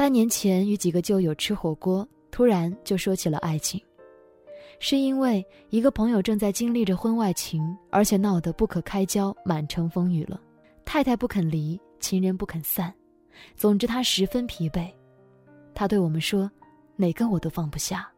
[0.00, 3.78] 半年前与几个旧友吃火锅，突然就说起了爱情，
[4.78, 10.40] 是因为一个朋友正在经历着婚外情，而且闹得不可开交，满城风雨了。
[10.86, 12.90] 太太不肯离，情人不肯散，
[13.56, 14.90] 总之他十分疲惫。
[15.74, 16.50] 他对我们说
[16.96, 18.10] ：“哪个我都放不下，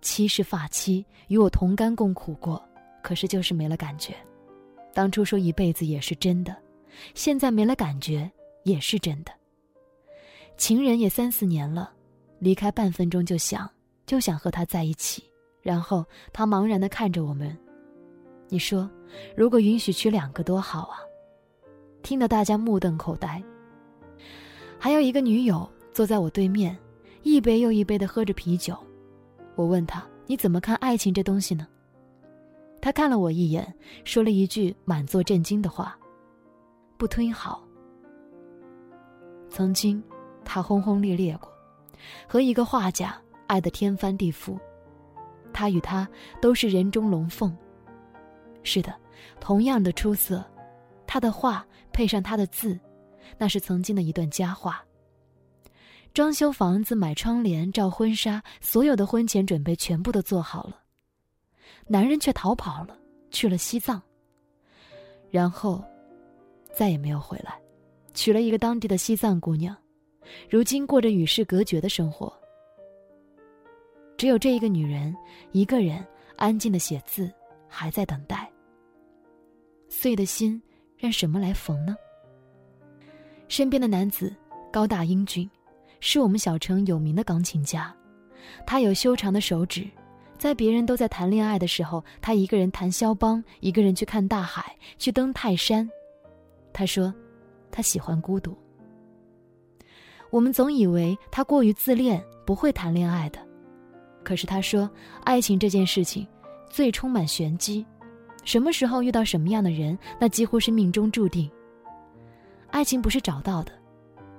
[0.00, 2.64] 妻是发妻，与我同甘共苦过，
[3.02, 4.14] 可是就是没了感觉。
[4.94, 6.56] 当初说一辈子也是真的，
[7.16, 8.30] 现在没了感觉
[8.62, 9.32] 也是真的。
[10.60, 11.90] 情人也三四年了，
[12.38, 13.66] 离开半分钟就想，
[14.04, 15.24] 就想和他在一起。
[15.62, 17.56] 然后他茫然地看着我们，
[18.50, 18.88] 你说，
[19.34, 20.98] 如果允许娶两个多好啊！”
[22.04, 23.42] 听得大家目瞪口呆。
[24.78, 26.76] 还有一个女友坐在我对面，
[27.22, 28.76] 一杯又一杯的喝着啤酒。
[29.54, 31.66] 我问她：“你怎么看爱情这东西呢？”
[32.82, 35.98] 她看了我一眼，说了一句满座震惊的话
[36.98, 37.66] ：“不忒好。”
[39.48, 40.02] 曾经，
[40.44, 41.50] 他轰轰烈烈过，
[42.28, 44.58] 和一个画家爱得天翻地覆。
[45.52, 46.08] 他与他
[46.40, 47.56] 都是人中龙凤。
[48.62, 48.94] 是的，
[49.40, 50.44] 同样的出色。
[51.06, 52.78] 他的画配上他的字，
[53.36, 54.84] 那是曾经的一段佳话。
[56.14, 60.76] 装修房子、买窗帘、照婚纱，所有的婚前准备全部都做好了，
[61.86, 62.96] 男人却逃跑了，
[63.30, 64.00] 去了西藏。
[65.30, 65.84] 然后，
[66.72, 67.60] 再也没有回来，
[68.14, 69.76] 娶了一个当地的西藏姑娘，
[70.48, 72.32] 如今过着与世隔绝的生活。
[74.16, 75.14] 只有这一个女人，
[75.52, 76.04] 一个人
[76.36, 77.30] 安静的写字，
[77.68, 78.50] 还在等待。
[79.88, 80.60] 碎的心。
[81.00, 81.96] 让什么来缝呢？
[83.48, 84.30] 身边的男子
[84.70, 85.50] 高大英俊，
[85.98, 87.90] 是我们小城有名的钢琴家。
[88.66, 89.88] 他有修长的手指，
[90.36, 95.88] 在别人都在谈恋爱的时候，他一个人弹肖邦，一个人去看大海，去登泰山。
[96.70, 97.14] 他说，
[97.70, 98.54] 他喜欢孤独。
[100.30, 103.38] 我们总以为他过于自恋，不会谈恋爱的。
[104.22, 104.88] 可是他说，
[105.24, 106.26] 爱情这件事情，
[106.68, 107.84] 最充满玄机。
[108.44, 111.50] 什么时候遇到什么样的人，那几乎是命中注定。
[112.70, 113.72] 爱情不是找到的，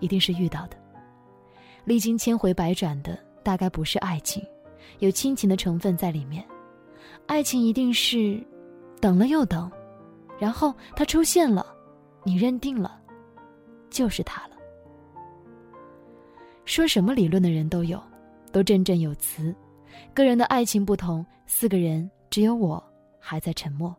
[0.00, 0.76] 一定是遇到的。
[1.84, 4.44] 历经千回百转的，大概不是爱情，
[4.98, 6.44] 有亲情的成分在里面。
[7.26, 8.44] 爱情一定是
[9.00, 9.70] 等了又等，
[10.38, 11.64] 然后他出现了，
[12.24, 13.00] 你认定了，
[13.88, 14.55] 就是他了。
[16.66, 18.02] 说什么理论的人都有，
[18.52, 19.54] 都振振有词。
[20.12, 22.82] 个人的爱情不同，四个人只有我。
[23.18, 23.92] 还在沉默。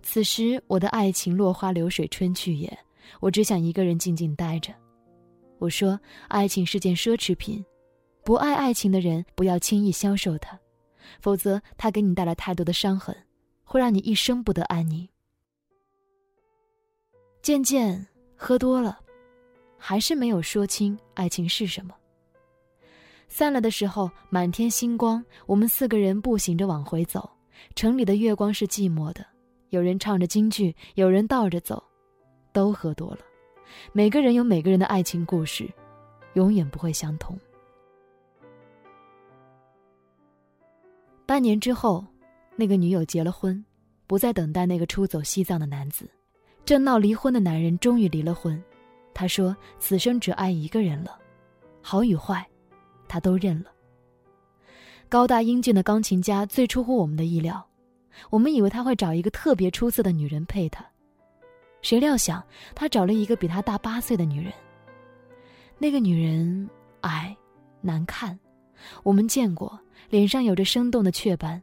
[0.00, 2.78] 此时，我的爱情落花流水，春去也。
[3.18, 4.72] 我只想一个人静静待着。
[5.58, 5.98] 我说，
[6.28, 7.64] 爱情是件奢侈品，
[8.22, 10.56] 不爱爱情的人不要轻易销售它，
[11.20, 13.12] 否则它给你带来太多的伤痕，
[13.64, 15.08] 会让你一生不得安宁。
[17.42, 19.00] 渐渐喝多了，
[19.86, 21.94] 还是没有说清爱情是什么。
[23.28, 27.28] 散了的时候，满天星光，我们四个人步行着往回走。
[27.74, 29.26] 城里的月光是寂寞的，
[29.68, 31.84] 有人唱着京剧，有人倒着走，
[32.50, 33.18] 都喝多了。
[33.92, 35.70] 每个人有每个人的爱情故事，
[36.32, 37.38] 永远不会相同。
[41.26, 42.02] 半年之后，
[42.56, 43.62] 那个女友结了婚，
[44.06, 46.08] 不再等待那个出走西藏的男子。
[46.64, 48.58] 正闹离婚的男人终于离了婚，
[49.14, 51.16] 他说：“此生只爱一个人了，
[51.80, 52.44] 好与坏，
[53.08, 53.70] 他都认了。”
[55.08, 57.64] 高大英俊的钢琴家最出乎我们的意料，
[58.30, 60.84] 我们以为他会找一个特别出色的女人配他，
[61.82, 62.42] 谁料想
[62.74, 64.52] 他找了一个比他大八岁的女人。
[65.78, 66.68] 那个女人
[67.02, 67.36] 矮、
[67.80, 68.36] 难看，
[69.04, 69.78] 我们见过，
[70.10, 71.62] 脸上有着生动的雀斑，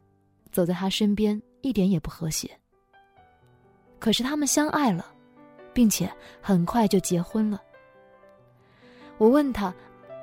[0.50, 2.50] 走在他身边一点也不和谐。
[3.98, 5.11] 可是他们相爱了，
[5.72, 6.10] 并且
[6.40, 7.60] 很快就结婚了。
[9.18, 9.74] 我问他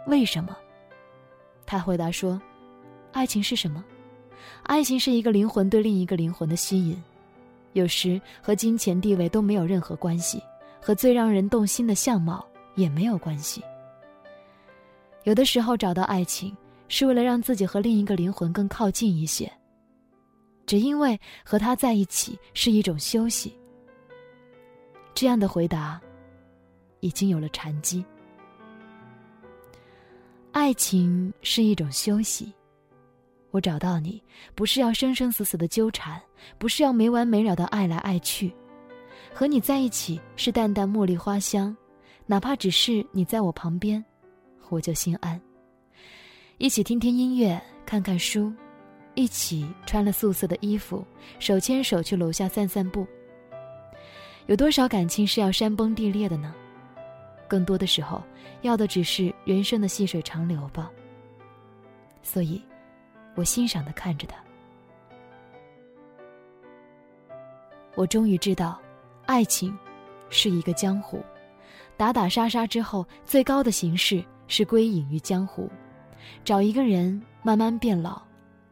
[0.07, 0.57] 为什么，
[1.65, 2.41] 他回答说。
[3.11, 3.83] 爱情是什么？
[4.61, 7.03] 爱情是一个灵魂对另一个灵魂的吸引，
[7.73, 10.39] 有时和金钱地位都没有任何关系，
[10.79, 12.45] 和最让人动心的相貌
[12.75, 13.63] 也没有关系。
[15.23, 16.55] 有的时候找到爱情，
[16.87, 19.51] 是为了让自己和另一个灵魂更靠近一些，
[20.67, 23.58] 只因为和他在一起是一种休息。
[25.19, 25.99] 这样的回答，
[27.01, 28.05] 已经有了禅机。
[30.53, 32.53] 爱情是一种休息。
[33.51, 34.23] 我找到你，
[34.55, 36.21] 不是要生生死死的纠缠，
[36.57, 38.49] 不是要没完没了的爱来爱去，
[39.33, 41.75] 和你在一起是淡淡茉莉花香，
[42.25, 44.01] 哪怕只是你在我旁边，
[44.69, 45.37] 我就心安。
[46.59, 48.53] 一起听听音乐，看看书，
[49.15, 51.05] 一起穿了素色的衣服，
[51.39, 53.05] 手牵手去楼下散散步。
[54.49, 56.51] 有多少感情是要山崩地裂的呢？
[57.47, 58.23] 更多的时候，
[58.61, 60.89] 要的只是人生的细水长流吧。
[62.23, 62.59] 所以，
[63.35, 64.37] 我欣赏的看着他。
[67.93, 68.81] 我终于知道，
[69.27, 69.77] 爱情
[70.31, 71.23] 是一个江湖，
[71.95, 75.69] 打打杀杀之后，最高的形式是归隐于江湖，
[76.43, 78.19] 找一个人慢慢变老，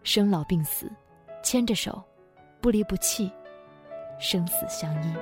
[0.02, 0.92] 生老病死，
[1.44, 2.04] 牵着手，
[2.62, 3.32] 不离不弃，
[4.18, 5.14] 生死相依。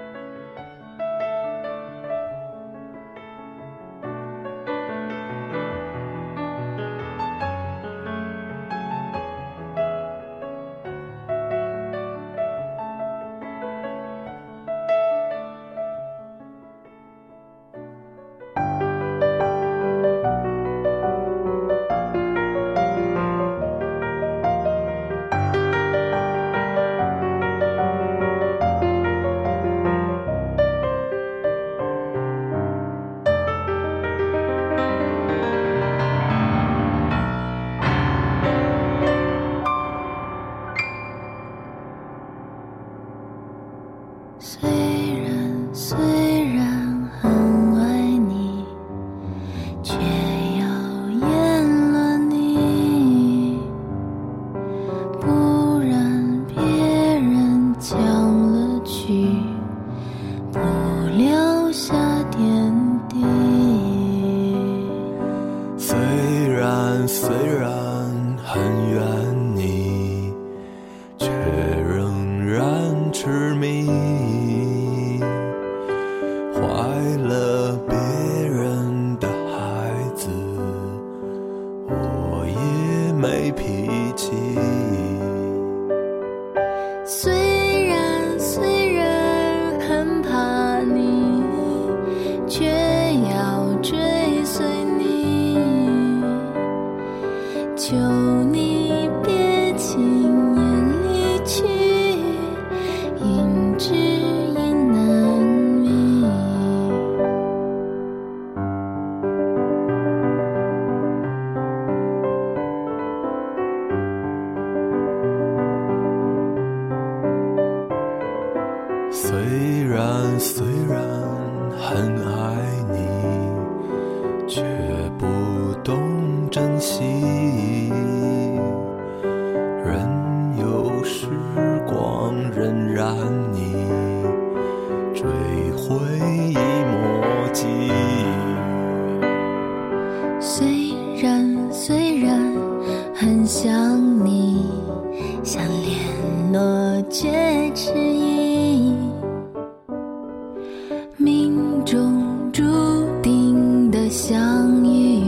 [154.27, 155.22] 相遇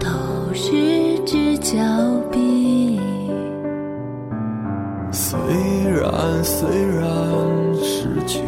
[0.00, 0.08] 都
[0.54, 1.76] 是只交
[2.32, 2.98] 臂，
[5.12, 5.38] 虽
[6.00, 7.04] 然虽然
[7.74, 8.40] 失去。